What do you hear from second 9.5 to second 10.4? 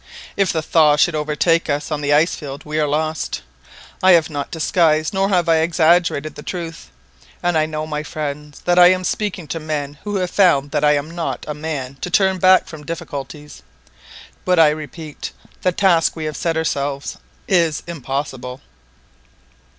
men who have